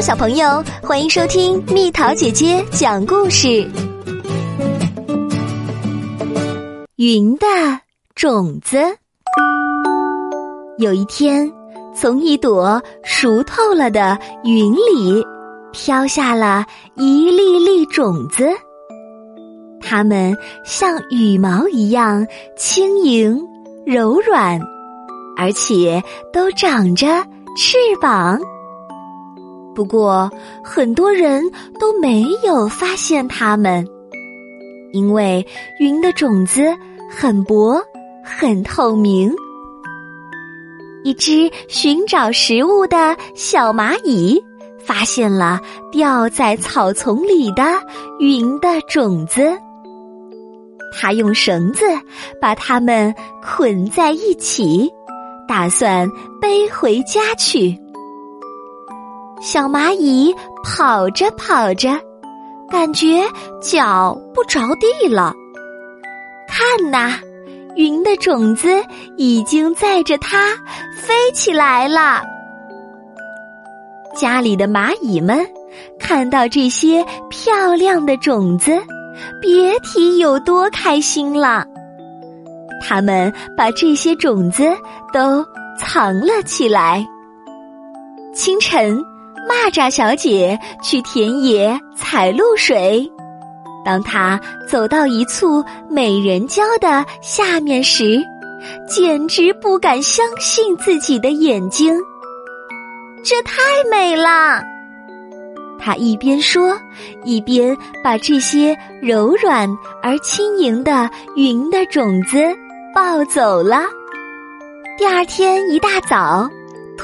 [0.00, 3.64] 小朋友，欢迎收听蜜桃姐姐讲故事。
[6.96, 7.46] 云的
[8.14, 8.78] 种子。
[10.78, 11.48] 有一天，
[11.94, 15.24] 从一朵熟透了的云里
[15.72, 16.64] 飘下了
[16.96, 18.48] 一粒粒种子，
[19.80, 23.40] 它们像羽毛一样轻盈
[23.86, 24.60] 柔软，
[25.36, 26.02] 而且
[26.32, 27.06] 都长着
[27.56, 28.40] 翅膀。
[29.74, 30.30] 不过，
[30.62, 31.42] 很多人
[31.80, 33.86] 都没有发现它们，
[34.92, 35.46] 因为
[35.80, 36.62] 云的种子
[37.10, 37.80] 很薄、
[38.22, 39.34] 很透明。
[41.04, 44.40] 一只寻找食物的小蚂蚁
[44.78, 45.58] 发现了
[45.90, 47.64] 掉在草丛里的
[48.20, 49.58] 云的种子，
[50.94, 51.84] 它用绳子
[52.40, 54.88] 把它们捆在一起，
[55.48, 56.08] 打算
[56.40, 57.81] 背回家去。
[59.42, 60.32] 小蚂蚁
[60.62, 61.98] 跑着跑着，
[62.70, 63.24] 感觉
[63.60, 65.34] 脚不着地了。
[66.46, 67.18] 看呐，
[67.74, 68.68] 云的种子
[69.16, 70.54] 已经载着它
[70.96, 72.22] 飞起来了。
[74.14, 75.44] 家里的蚂蚁们
[75.98, 78.80] 看到这些漂亮的种子，
[79.40, 81.66] 别提有多开心了。
[82.80, 84.72] 他们把这些种子
[85.12, 85.44] 都
[85.76, 87.04] 藏了起来。
[88.32, 89.02] 清晨。
[89.48, 93.10] 蚂蚱小姐去田野采露水，
[93.84, 98.22] 当她走到一簇美人蕉的下面时，
[98.88, 101.98] 简直不敢相信自己的眼睛。
[103.24, 104.62] 这太美了！
[105.78, 106.78] 她一边说，
[107.24, 109.68] 一边把这些柔软
[110.02, 112.38] 而轻盈的云的种子
[112.94, 113.82] 抱走了。
[114.96, 116.48] 第二天一大早。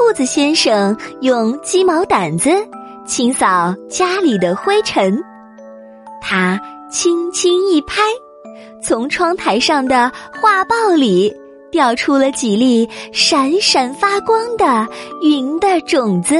[0.00, 2.50] 兔子先生用鸡毛掸子
[3.06, 5.22] 清扫家里的灰尘，
[6.22, 6.58] 他
[6.90, 8.00] 轻轻一拍，
[8.82, 10.10] 从窗台上的
[10.40, 11.30] 画报里
[11.70, 14.88] 掉出了几粒闪闪发光的
[15.20, 16.34] 云的种子。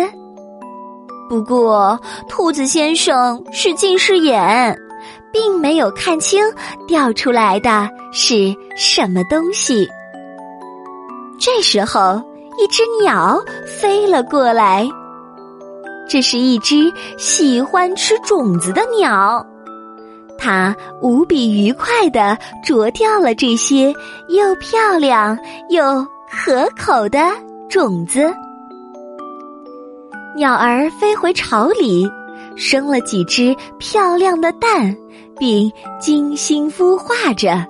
[1.29, 2.01] 不过，
[2.31, 4.75] 兔子先生是近视眼，
[5.31, 6.43] 并没有看清
[6.89, 9.87] 掉出来的是什么东西。
[11.39, 12.21] 这时候。
[12.61, 14.87] 一只鸟飞了过来，
[16.07, 19.43] 这是一只喜欢吃种子的鸟，
[20.39, 23.95] 它无比愉快的啄掉了这些
[24.29, 25.39] 又漂亮
[25.71, 27.19] 又可口的
[27.71, 28.31] 种子。
[30.37, 32.07] 鸟儿飞回巢里，
[32.57, 34.95] 生了几只漂亮的蛋，
[35.39, 37.67] 并精心孵化着。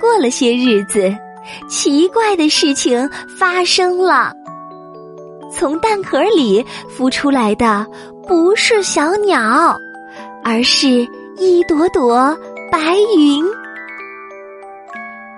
[0.00, 1.14] 过了些日子。
[1.68, 4.32] 奇怪的事情发生了，
[5.52, 6.64] 从蛋壳里
[6.96, 7.86] 孵出来的
[8.26, 9.78] 不是小鸟，
[10.44, 11.06] 而是
[11.36, 12.36] 一朵朵
[12.70, 13.44] 白云。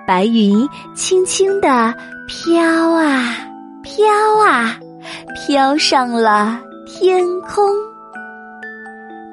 [0.05, 1.93] 白云轻轻地
[2.27, 3.37] 飘啊
[3.81, 4.05] 飘
[4.45, 4.77] 啊，
[5.35, 7.73] 飘上了天空。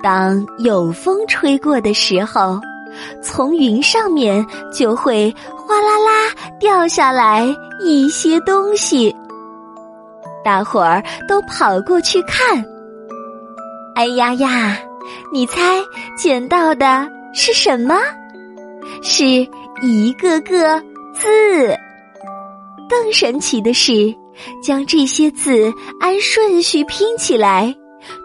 [0.03, 2.61] 当有风吹过的时候。
[3.23, 7.47] 从云上面就会哗啦啦掉下来
[7.81, 9.15] 一些东西，
[10.45, 12.65] 大伙儿都跑过去看。
[13.95, 14.79] 哎呀呀，
[15.33, 15.81] 你猜
[16.17, 17.97] 捡到的是什么？
[19.03, 19.25] 是
[19.83, 20.81] 一个个
[21.13, 21.77] 字。
[22.89, 24.13] 更神奇的是，
[24.63, 27.75] 将这些字按顺序拼起来，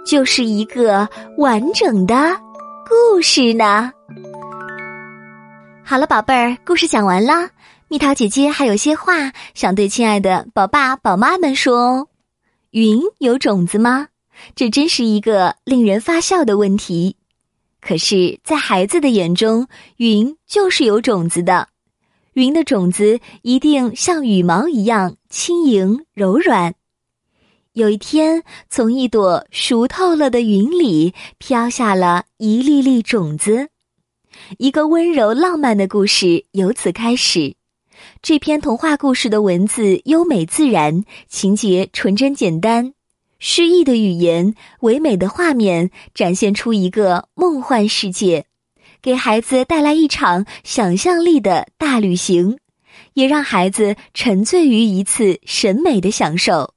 [0.06, 2.36] 就是一个完整的
[2.88, 3.92] 故事呢。
[5.88, 7.52] 好了，宝贝儿，故事讲完啦。
[7.90, 12.08] 蜜桃姐姐还有些话想对亲爱的宝爸宝妈们说哦。
[12.72, 14.08] 云有种子吗？
[14.56, 17.18] 这真是一个令人发笑的问题。
[17.82, 21.68] 可是，在孩子的眼中，云就是有种子的。
[22.34, 26.74] 云的种子一定像羽毛一样轻盈柔软。
[27.74, 28.42] 有一天，
[28.72, 33.70] 从一朵熟透了的云里飘下了一粒粒种子。
[34.58, 37.56] 一个温柔浪漫的故事由此开始。
[38.22, 42.94] 这篇童话故事的文字优美自然，情节纯真简单，
[43.40, 48.46] 诗意的语言，唯美的画面，展现出一个梦幻世界，
[49.02, 52.58] 给孩子带来一场想象力的大旅行，
[53.14, 56.74] 也让孩子沉醉于一次审美的享受。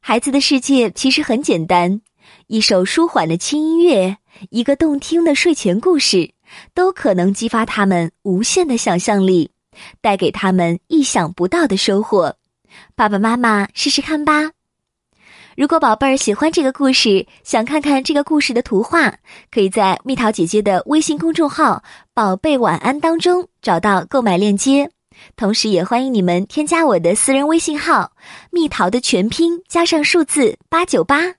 [0.00, 2.00] 孩子的世界其实很简单：
[2.46, 4.18] 一首舒缓的轻音乐，
[4.50, 6.30] 一个动听的睡前故事。
[6.74, 9.50] 都可能激发他们无限的想象力，
[10.00, 12.36] 带给他们意想不到的收获。
[12.94, 14.50] 爸爸妈妈试试看吧。
[15.56, 19.12] 如果宝贝儿喜欢这个故事，想看看这个故事的图画，
[19.50, 21.82] 可以在蜜桃姐姐的微信公众号
[22.14, 24.88] “宝贝晚安”当中找到购买链接。
[25.34, 28.12] 同时，也欢迎你们添加我的私人微信号
[28.52, 31.37] “蜜桃”的全拼加上数字八九八。